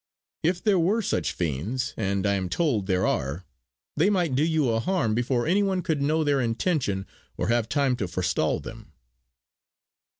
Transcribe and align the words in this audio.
If 0.41 0.63
there 0.63 0.79
were 0.79 1.03
such 1.03 1.31
fiends, 1.31 1.93
and 1.95 2.25
I 2.25 2.33
am 2.33 2.49
told 2.49 2.87
there 2.87 3.05
are, 3.05 3.45
they 3.95 4.09
might 4.09 4.33
do 4.33 4.43
you 4.43 4.69
a 4.71 4.79
harm 4.79 5.13
before 5.13 5.45
any 5.45 5.61
one 5.61 5.83
could 5.83 6.01
know 6.01 6.23
their 6.23 6.41
intention 6.41 7.05
or 7.37 7.49
have 7.49 7.69
time 7.69 7.95
to 7.97 8.07
forestall 8.07 8.59
them." 8.61 8.93